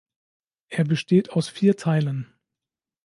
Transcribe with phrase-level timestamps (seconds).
[0.69, 2.33] Er besteht aus vier Teilen.